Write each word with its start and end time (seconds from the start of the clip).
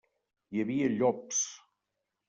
Hi 0.55 0.63
havia 0.63 0.89
llops. 0.95 1.47